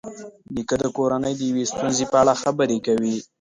نیکه 0.53 0.75
د 0.81 0.83
کورنۍ 0.97 1.33
د 1.37 1.41
یوې 1.49 1.63
ستونزې 1.71 2.05
په 2.11 2.17
اړه 2.21 2.33
خبرې 2.43 2.77
کوي. 2.85 3.15